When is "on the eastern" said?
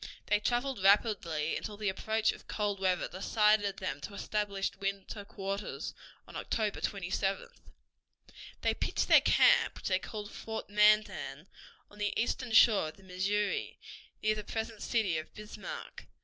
11.91-12.51